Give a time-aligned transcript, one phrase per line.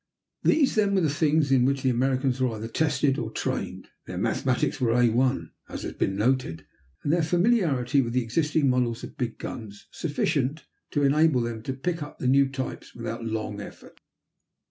[0.41, 3.87] These, then, were the things in which the Americans were either tested or trained.
[4.07, 6.65] Their mathematics were A1, as has been noted,
[7.03, 12.01] and their familiarity with existing models of big guns sufficient to enable them to pick
[12.01, 14.01] up the new types without long effort.